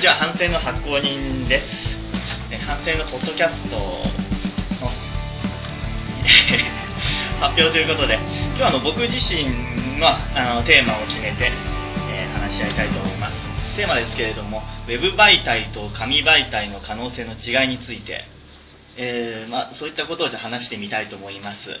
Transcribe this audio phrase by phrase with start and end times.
[0.00, 1.66] にちは、反省の発行人です。
[2.64, 4.00] 反省のポッドキャストの
[7.38, 11.52] 発表ということで、今日はあの僕自身はあのテーマを決めて、
[12.08, 13.34] えー話し合いたいと思います。
[13.76, 18.24] テーマですけれども、ウェブ媒体と紙媒体の可能性の違いについて、
[18.96, 21.78] えーまあ、そういったことをじゃ話してみたいと思います。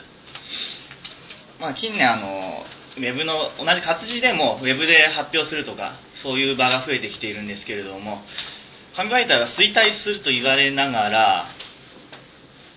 [1.58, 2.66] まあ、近年あの、
[3.00, 8.20] ウェブの同じ活字でもウェブで発表するとかそういう場が増えてきているんですけれども
[8.94, 11.46] 紙媒体は衰退すると言われながら、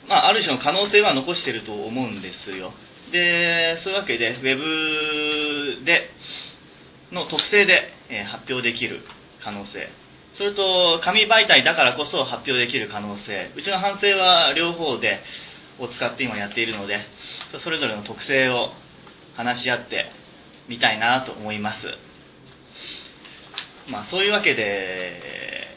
[0.08, 2.72] まあ、ある種の可能性は残してると思うんですよ。
[3.12, 6.10] でそういうわけでウェブで
[7.12, 7.92] の特性で、
[8.26, 9.02] 発表できる
[9.44, 9.88] 可能性。
[10.36, 13.52] それと紙媒体だからこそ発表できる可能性。
[13.56, 15.22] うちの反省は両方で
[15.80, 17.00] を使って今やっているので
[17.64, 18.72] それぞれの特性を
[19.36, 20.12] 話し合って
[20.68, 21.78] みたいなと思います。
[23.90, 25.68] まあそういうわけで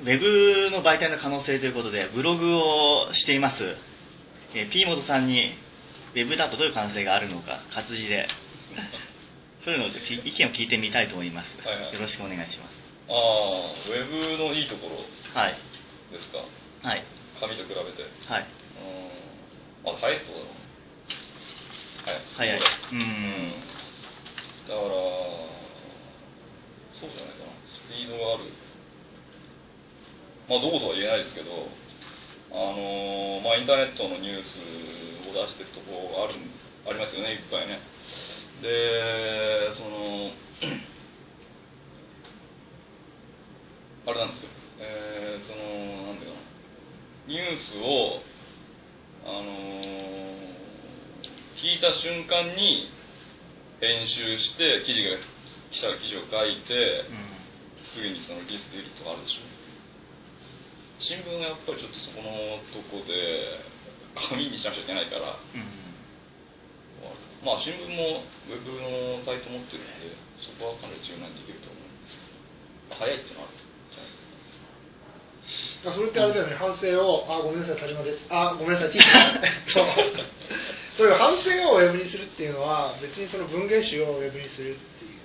[0.00, 3.64] ウェブの媒体の可能性ということでブログをしています、
[4.54, 5.52] えー、P モトさんに
[6.14, 8.28] ウェブだとどういう可能性があるのか活字で。
[9.64, 9.92] そういうのを意
[10.32, 11.94] 見を聞いてみたいと思います、はいはい。
[11.94, 12.76] よろしくお願いします。
[13.08, 13.16] ああ
[13.90, 15.54] ウェブのいいところはい。
[16.12, 16.38] ですか？
[16.88, 17.02] はい。
[17.40, 17.80] 紙と比べて。
[18.32, 18.46] はい。
[19.84, 19.90] うん。
[19.90, 20.50] あ早いってことだな
[22.06, 22.60] 早い。
[22.92, 23.50] うんうん。
[24.68, 24.88] だから
[26.94, 27.52] そうじゃないかな。
[27.66, 28.46] スピードがある。
[30.48, 31.50] まあどことは言えないですけど
[32.54, 34.54] あのまあインターネットのニュース
[35.26, 36.38] を出してるところがある
[36.86, 37.82] ありますよねいっぱいね。
[38.62, 40.30] でその
[44.06, 46.46] あれなんですよ、えーそのなんていうかな
[47.26, 48.22] ニュースを
[49.26, 49.65] あのー
[51.56, 52.92] 聞いた瞬間に
[53.80, 55.16] 編集して記事が
[55.72, 57.08] 来たら記事を書いて
[57.92, 59.48] すぐにそのリスト入れるとかあるでしょ。
[61.00, 63.56] 新聞がやっぱりちょっとそこのとこで
[64.28, 65.32] 紙にしなくちゃいけないから。
[65.32, 65.64] うん。
[67.40, 70.12] まあ新聞もウェブのサイト持ってるんで
[70.44, 73.00] そこはかなり柔軟にできると思うんですけど。
[73.00, 73.66] 早いっていうのはある
[75.94, 78.26] それってあれだよね、反省を、あ、ごめんなさい、田島です。
[78.28, 79.06] あ、ごめんなさい、ティー
[79.70, 79.86] そう。
[80.96, 85.20] そういう反省をウェブにするっていうのは、別にその文芸集をウェブにするっていう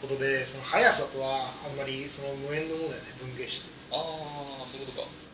[0.00, 3.72] ことで、その速さとはあんまりその無縁のものだよね、文芸誌って。
[3.92, 5.24] ああそういうことか。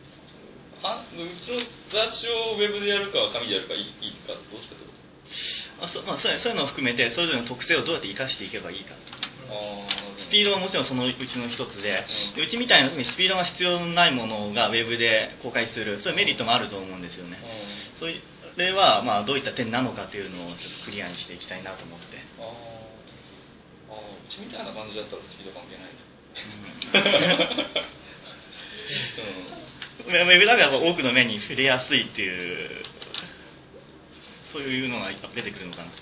[0.81, 1.61] はうちの
[1.93, 4.91] 雑誌をウェブでやるか紙でやるかいいかどっちかってこ
[5.81, 8.95] あそまあ、そうそういうのを含めてそれぞれの特性をどうやって生かしていけばいいかと。
[9.49, 17.37] ああスピードはもちろんそのうちの一つで、でうちみたいなスピードが必要ないものがウェブで公開する、そういうメリットもあると思うんですよね。
[17.99, 22.17] そういうそれはまあどういった点なのかというのをちょっとクリアにしていきたいなと思って。
[22.39, 22.45] あー。
[23.91, 23.99] あー。
[23.99, 25.91] うちみたいな感じだったらスピード関係ない
[30.01, 32.83] ウェブだから多くの目に触れやすいっていう、
[34.51, 35.85] そういうのが出てくるのかな。
[35.85, 35.93] うん、うん、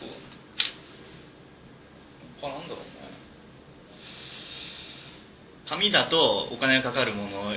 [0.00, 0.08] そう
[2.40, 2.86] 他なんだろうね
[5.68, 7.52] 紙だとお金がかかるもの、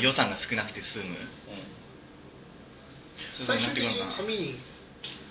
[0.00, 1.04] 予算が少なくて済む。
[1.04, 1.80] うん
[3.46, 3.96] 最終的に。
[4.16, 4.60] 紙に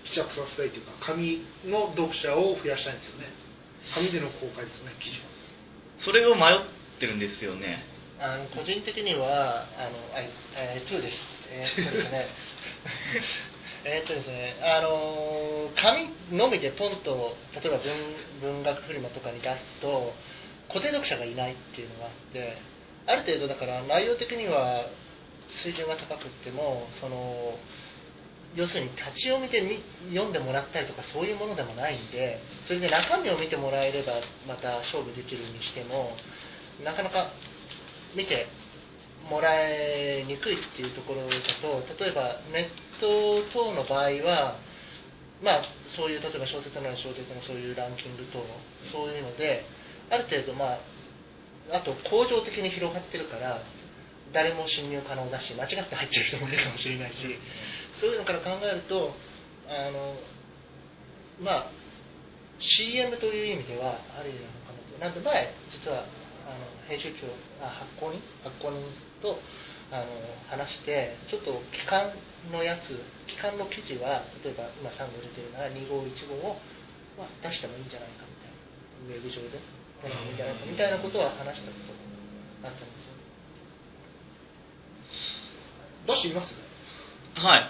[0.10, 3.30] 希釈させたいというか、紙の読者を増やしたいんですよね。
[3.94, 5.30] 紙での公開ですよね、記事は。
[6.06, 7.86] それを迷ってるんですよね。
[8.20, 11.40] あの個人的には、あの、あえー、2です。
[11.50, 12.28] えーっとですね、
[13.86, 17.80] えーっとですね、あの紙のみでポンと、例えば
[18.42, 20.14] 文文学フリマとかに出すと、
[20.68, 22.58] 固定読者がいないっていうのがあって、
[23.08, 24.86] ある程度だから内容的には
[25.64, 27.58] 水準が高くっても、その、
[28.56, 29.62] 要するに立ち読みで
[30.10, 36.18] 読んでもらったりとかそういうものでもないんでそれで中身を見てもらえればまた勝負できるにしても
[36.84, 37.32] なかなか
[38.16, 38.48] 見て
[39.30, 44.58] もらえにくいっていうところだと例えばネット等の場合は
[45.44, 45.64] まあ
[45.96, 48.42] そういう例えば小説なら小説のそういうランキング等
[48.92, 49.66] そういうので
[50.10, 50.80] ある程度まあ
[51.72, 53.62] あと恒常的に広がってるから
[54.34, 57.18] 誰も侵入可能だし間違って入ってる人もいるかもしれないし、
[58.00, 59.14] そういうのから考えると
[59.68, 60.16] あの
[61.44, 61.72] まあ
[62.60, 65.00] CM という意味ではありなのかなと。
[65.00, 66.04] なんで前実は
[66.48, 67.28] あの編集長
[67.64, 68.84] あ発行人発行人
[69.22, 69.40] と
[69.92, 70.12] あの
[70.50, 72.12] 話してちょっと期間
[72.52, 72.94] のやつ
[73.32, 76.60] 期間の記事は例えば今3号出てるなら2号1号を、
[77.18, 78.60] まあ、出してもいいんじゃないかみたいな。
[79.16, 79.58] ウェブ上で。
[80.04, 81.92] 出してもいいんじゃないかみたいなことは話したこと
[82.64, 83.16] があったんですよ。
[86.08, 86.54] 出してみます？
[87.40, 87.70] はい。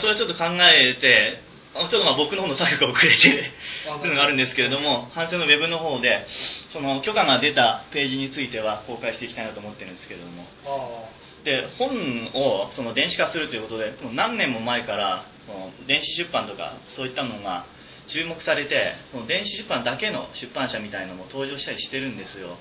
[0.00, 1.40] それはちょっと考えて、
[1.74, 3.52] ちょっとまあ僕の方の作業が遅れて
[3.88, 6.26] あるのがあるんですけれども、反省のウェブの方で、
[6.72, 11.10] その許可が出たページについては公開していきたいなと思ってるんですけれども、あ
[11.44, 17.66] で本をその電子化するということで、もう何年も前からその電子出版とかそういったのが
[18.08, 22.56] 注目されて、その電子出版だけの出版社みたいなのも登場したりしてるんですよ。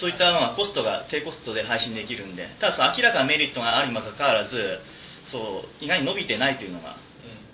[0.00, 4.80] そういったのはコストが低コストで配信できるんで、ただその明らかなメリットがあるにもかかわらず、
[5.30, 6.96] そう意外に伸びてないというのが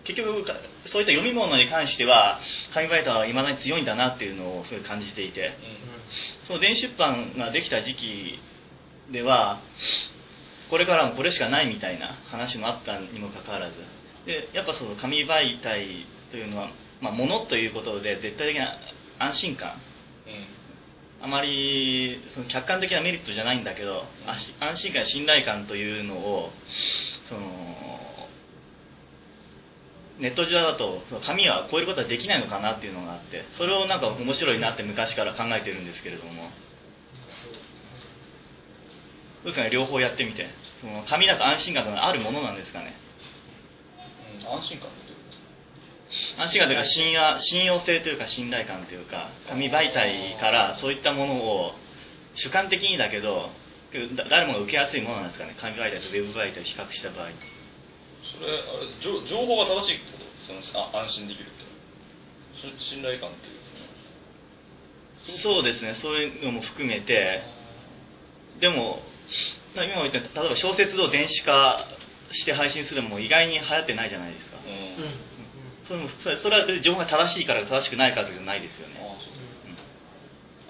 [0.05, 0.47] 結局
[0.87, 2.39] そういった読み物に関しては
[2.73, 5.51] 紙媒体はいまだに強いんだなっていうのをすごい感じていて
[6.47, 8.39] その電子出版ができた時期
[9.13, 9.61] では
[10.71, 13.75] これからもこれしかないみたいな話もあったにもかかわらず
[14.27, 16.71] でやっぱその紙媒体というのは、
[17.01, 18.79] まあ、物ということで絶対的な
[19.19, 19.81] 安心感。
[21.21, 24.05] あまりその客観的なメリットじゃないんだけど
[24.61, 26.51] 安心感信頼感というのを
[27.29, 27.41] その
[30.19, 36.51] ネット上だと紙は超えることはできないのかなっていうのがあってそれをなんか面白いなって昔から考えてるんですけれども。
[39.45, 39.71] どうですかね？
[39.71, 40.49] 両方やってみて。
[40.81, 42.95] その紙だと安心感があるものなんですかね？
[44.45, 45.06] 安心感って安心感
[46.67, 51.73] というか信用信用性というか信頼感というか紙媒体からそういったものを
[52.35, 53.51] 主観的にだけど
[54.17, 55.57] だ誰もが受けやすいものなんですかね。
[55.61, 57.31] 紙媒体とウェブ媒体を比較した場合。
[58.37, 60.61] それあれ情情報が正しいってことその
[60.93, 61.67] あ安心できるって。
[62.57, 65.95] し信頼感っていうそうですね。
[66.03, 67.43] そういうのも含めて。
[68.61, 69.03] でも
[69.75, 71.87] 今言った例えば小説を電子化
[72.33, 75.05] して配信するのも意外に流行ってないじゃないですか、うん。
[75.05, 75.36] うん
[75.87, 79.37] それもそれそれは情報が正しいから正しくないからじゃないですよね、あそう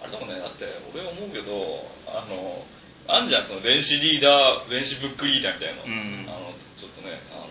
[0.02, 2.64] あれでもねだって俺思うけどあの
[3.06, 6.26] あんじゃんその電子リーダー電子ブックリーダーみたいな、うん。
[6.26, 7.46] あのちょっとねあ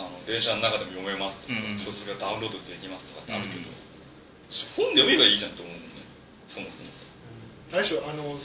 [0.00, 1.84] のあの電車の中でも読めますとか、うん。
[1.84, 3.76] 小説がダウンロードできますとかってあるけど、うん。
[4.80, 6.08] 本で読めばいいじゃんと思うもんね
[6.56, 6.88] そもそも。
[7.76, 8.40] あれでしょあの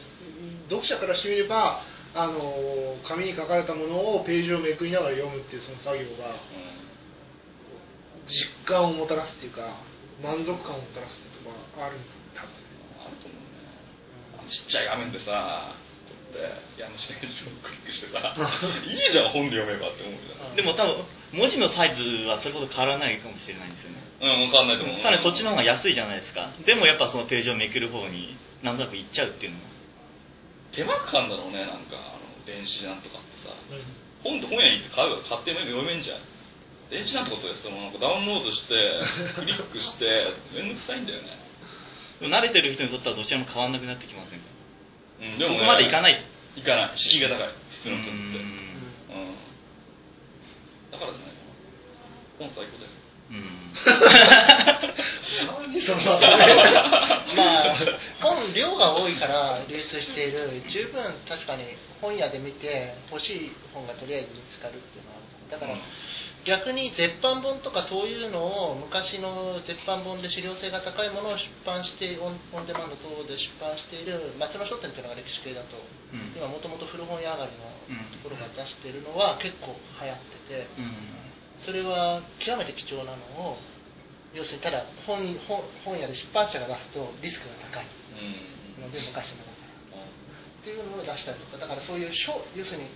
[0.68, 1.80] 読者からしてみれば
[2.12, 6.36] あの紙に書かれたものをページをめくりながら読むっていうその作業が
[8.32, 9.84] 実感をもたらすっていうか
[10.24, 14.48] 満足感をもたらすっていうのがあるんだあると思うね。
[14.48, 15.76] ちっちゃい画面でさ
[16.08, 20.56] こうやって家主ページをクリックしてさいいじゃん本で読めばって思うじゃん。
[20.56, 21.04] でも多分
[21.36, 24.00] 文字のサイズはそれほど変わらないかもしれないんですよね。
[24.24, 25.04] うん分かんないと思う。
[25.04, 26.56] さらにそっちの方が安いじゃないですか。
[26.64, 29.68] でもやっぱそのページをめくる方になんとなく行っちゃうっていうのは。
[30.72, 33.52] 手間かかんだろうねなんかあの電子なんとかってさ。
[34.24, 36.22] 本って本屋に行って買うから買って読めんじゃん
[36.92, 38.76] 電子なことでそのなんかダウンロードして
[39.40, 40.06] クリックして
[40.54, 41.40] めんどくさいんだよね、
[42.20, 44.46] でも慣れてる人にとってはどちらも変わらなくなってきませんか？
[45.22, 46.26] うん、そこまでいかない。
[46.58, 46.98] いかない。
[46.98, 47.48] 敷居が高い。
[47.48, 48.18] 普通のう人って。
[48.18, 48.26] うん。
[48.26, 48.36] ん。
[50.92, 51.46] だからじゃないか。
[52.42, 52.92] な本最高だよ。
[53.32, 53.72] うん。
[55.72, 56.02] 何その
[57.38, 57.78] まあ
[58.20, 60.62] 本量が多いから流通している。
[60.70, 61.64] 十分確かに
[62.02, 65.60] 本屋で見て欲しい本がとりあえず見つかるっていうのはある。
[65.60, 65.78] だから、
[66.42, 76.34] 逆に絶版本とかそういうのを昔の絶版本で資料性が高いものを出版してオンオンデマンド等で出版している松野書店っていうのが歴史系だと、うん。
[76.34, 80.18] 今もともと古本屋上がりのうんところが出しているのは結構流行っ
[80.50, 81.22] てて、うん。
[81.62, 83.22] それは極めて貴重なの
[83.54, 83.62] を
[84.34, 87.86] 要するにただ本本本屋で出版社が出すとリスクが高い。
[88.18, 88.82] うん。
[88.82, 89.62] ので昔のだから。
[90.62, 92.90] っていうのを出したりとかだからそういう勝要するに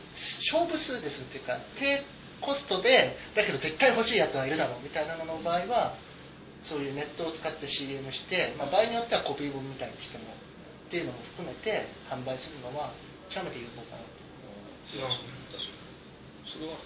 [0.53, 2.05] 勝負数ですっていうか低
[2.45, 5.97] コストでだけど絶対欲しいやつはいるだろうみたいなのの場合は
[6.69, 10.33] そういうネットを使って CM して、まあ、場合によってはコピー本みたいにしても
[10.85, 12.93] っていうのも含めて販売するのは
[13.33, 14.15] 極めて有効かなと
[14.93, 15.35] 確かに。
[16.53, 16.77] それは。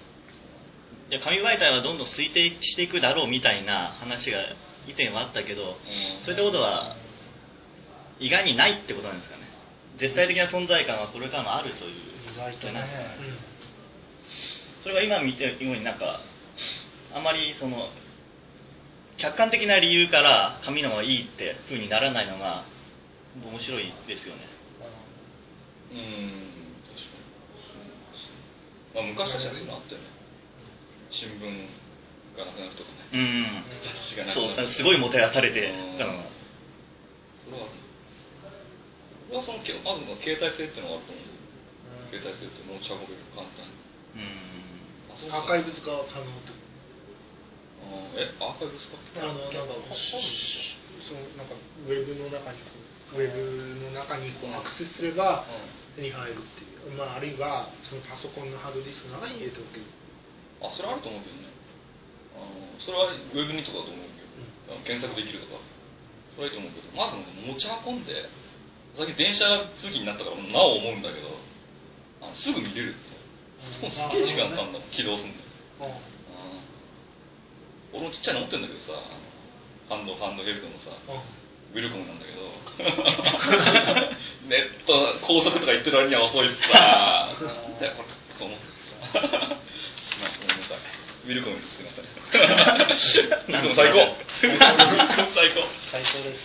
[1.12, 4.56] じゃあ紙媒体はどんどん推定していくだろうみたいな話が
[4.88, 5.76] 以前はあったけど、
[6.26, 6.96] そういったことは
[8.20, 9.50] 意外にないってことなんですかね。
[10.00, 12.10] 絶対的な存在感はこれからもあるという。
[12.34, 12.86] 意外とね
[14.84, 16.22] それが今見てるようになんか
[17.14, 17.90] あまりその
[19.18, 22.64] 客観的な理由から紙の方がいいってふうにならないのが
[23.36, 24.48] 面白いですよね。
[25.92, 27.20] うん確か
[28.96, 28.96] に。
[28.96, 30.08] まあ昔たちはそういうのあったよね。
[31.12, 31.44] 新聞
[32.38, 33.12] がなくなるとかね。
[33.12, 33.64] うん。
[33.84, 35.98] 雑誌がなくそうすごいもてあされてうん。
[35.98, 36.24] たのが
[37.44, 37.68] それは
[39.30, 41.28] 俺はそのけまずの携帯性っていうのがあると思う。
[42.14, 43.76] 携帯性って持ち運べる簡単に。
[44.16, 44.69] うん
[45.28, 46.32] アーカイブス化可能
[48.16, 50.24] えアーカイブスかあのなんか本
[51.04, 52.64] そのなんかウェブの中に
[53.12, 55.44] ウェブの中にこうアクセスすれば
[55.96, 59.90] 手に入るっていう、まあ、あるいはそのパソコンのハードディスクの中に入れておける
[60.62, 61.52] あそれあると思うけどね。
[62.36, 64.24] あのそれはウェブにとかだと思うけ
[64.72, 65.60] ど、あの検索できるとか。
[66.36, 66.92] それはいいと思うけど。
[66.96, 68.28] まず持ち運んで
[69.00, 69.48] 最近電車
[69.80, 71.40] 通勤になったからなお思うんだけど
[72.20, 73.09] あのすぐ見れるって
[73.80, 75.38] すげえ時間かかんだ起動すんだ
[75.88, 75.94] よ
[77.94, 78.00] うん。
[78.00, 78.94] 俺もちっちゃいの持ってんだけどさ
[79.90, 80.92] あのハンドハンドヘルドのさ
[81.74, 82.40] ウィルコムなんだけど。
[84.50, 87.30] ネット高速とか行ってる割には遅いっすさ
[87.80, 88.08] でこれ
[88.40, 88.66] こう思って
[89.14, 90.78] さまあごめんなさい
[91.26, 92.06] ウィルコムですすいません
[93.76, 95.68] 最高最高。
[95.92, 96.42] 最高です。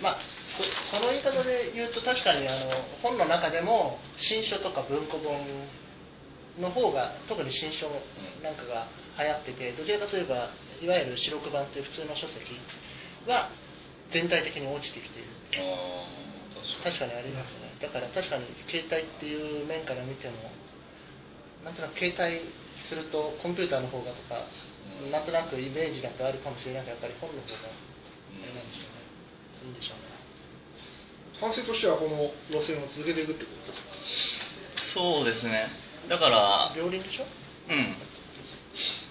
[0.00, 0.18] まあ
[0.56, 2.70] そその言い方で言うと確かにあの
[3.02, 5.44] 本の中でも新書とか文庫本
[6.60, 7.88] の方が特に新書
[8.42, 12.40] なんかが流行っててどちらかといえばいわゆる白黒版という普通の書籍
[13.28, 13.50] は
[14.12, 15.28] 全体的に落ちてきている。
[15.60, 16.26] ああ
[16.84, 17.72] 確か確かにありますね。
[17.80, 20.50] だから確かに携帯っていう面から見ても
[21.64, 22.40] なんとなく携帯
[22.88, 24.46] するとコンピューターの方がとか、
[25.02, 25.10] うん。
[25.10, 26.88] なんとなくイメージだとあるかもしれない。
[26.88, 27.74] けどやっぱり本の方があ
[28.46, 29.02] れなんでしょうね。
[29.66, 30.14] いいんでしょうね。
[31.40, 34.94] 反省としてはこの路線を続けていくってことですか？
[34.94, 35.68] そうですね
[36.08, 37.26] だから両輪でしょ？
[37.68, 37.96] うん。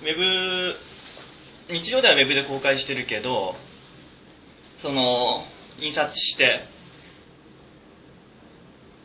[0.02, 0.16] ウェ
[1.68, 3.56] ブ日常ではウェブで公開してるけど
[4.82, 5.46] その
[5.80, 6.68] 印刷して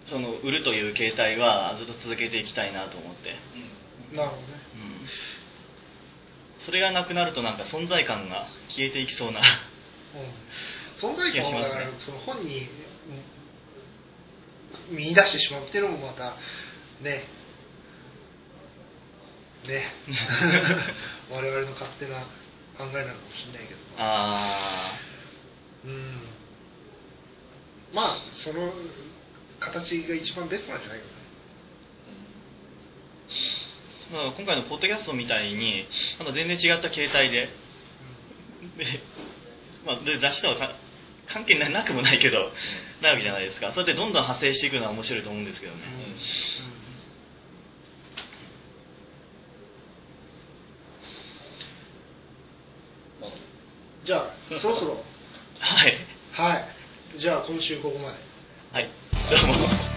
[0.09, 3.35] その売るという形態はずっと続けていきたいなと思って、
[4.15, 4.49] なるほどね。
[6.61, 9.41] うん、それがなくなるとなんか存在感が消えていきそうな。
[9.41, 11.11] うん。
[11.13, 11.69] 存在感をだ
[12.05, 12.69] その本に
[14.91, 16.37] うん見出してしまうっていうのもまた
[17.03, 17.25] ね
[19.69, 19.93] ね。
[21.31, 22.21] 我々の勝手な
[22.77, 23.81] 考えなのかもしれないけど。
[23.99, 24.99] あ
[25.85, 26.21] うん。
[27.93, 28.73] まあその
[29.59, 31.11] 形が一番ベストなんじゃないかな。
[34.19, 35.87] ーまあ今回のポッドキャストみたいに
[36.19, 37.49] また全然違った形態で。
[38.77, 39.01] で、
[39.87, 40.75] まあ、で雑誌とはか
[41.33, 42.51] 関係ななくもないけど、
[43.01, 43.73] ないわけじゃないですか。
[43.73, 45.79] そうやってどんどん派生していくのは面白いと思うんですけどね、
[53.21, 53.31] まあ
[54.11, 54.97] じゃあそろそろ。
[55.61, 55.97] はい。
[56.33, 56.59] は
[57.15, 57.21] い。
[57.21, 58.19] じゃあ今週ここまで。
[58.73, 58.91] はい。
[59.31, 59.90] どうも